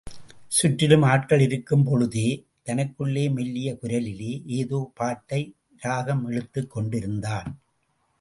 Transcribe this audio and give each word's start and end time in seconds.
சுற்றிலும் 0.47 1.01
ஆட்கள் 1.01 1.39
இருக்கும்பொழுதே, 1.39 2.45
தனக்குள்ளே 2.65 3.25
மெல்லிய 3.31 3.77
குரலிலே 3.81 4.31
ஏதோ 4.45 4.91
பாட்டை 4.95 5.55
இராகம் 5.83 6.25
இழுத்துக் 6.25 6.71
கொண்டிருந்தான். 6.71 7.61